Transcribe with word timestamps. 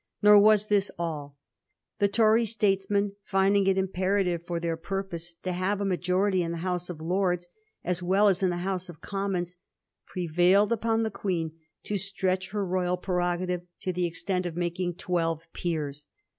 Nor 0.23 0.39
was 0.39 0.65
this 0.65 0.89
all: 0.97 1.37
the 1.99 2.07
Tory 2.07 2.43
statesmen 2.47 3.15
finding 3.23 3.67
it 3.67 3.77
imperative 3.77 4.43
for 4.47 4.59
their 4.59 4.75
purpose 4.75 5.35
to 5.43 5.51
have 5.51 5.79
a 5.79 5.85
majority 5.85 6.41
in 6.41 6.51
the 6.51 6.57
House 6.65 6.89
of 6.89 6.99
Lords, 6.99 7.47
as 7.83 8.01
well 8.01 8.27
as 8.27 8.41
in 8.41 8.49
the 8.49 8.57
House 8.65 8.89
of 8.89 8.99
Commons, 9.01 9.57
prevailed 10.07 10.71
upon 10.71 11.03
the 11.03 11.11
Queen 11.11 11.51
to 11.83 11.99
stretch 11.99 12.49
her 12.49 12.65
royal 12.65 12.97
prerogative 12.97 13.61
to 13.81 13.93
the 13.93 14.07
extent 14.07 14.47
of 14.47 14.55
making 14.55 14.95
twelve 14.95 15.43
peers. 15.53 16.07